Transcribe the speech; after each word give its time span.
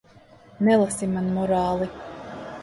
Nelasi 0.67 1.09
man 1.11 1.29
morāli. 1.37 1.91